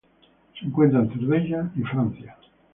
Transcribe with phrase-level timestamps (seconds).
[0.59, 2.35] Se encuentra en Cerdeña y Francia.